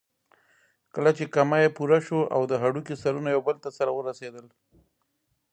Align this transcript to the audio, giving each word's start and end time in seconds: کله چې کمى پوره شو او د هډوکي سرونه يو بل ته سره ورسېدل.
کله 0.95 1.11
چې 1.17 1.31
کمى 1.35 1.63
پوره 1.77 1.99
شو 2.07 2.19
او 2.35 2.41
د 2.51 2.53
هډوکي 2.61 2.95
سرونه 3.03 3.29
يو 3.35 3.41
بل 3.47 3.57
ته 3.63 3.69
سره 3.77 3.91
ورسېدل. 3.93 4.45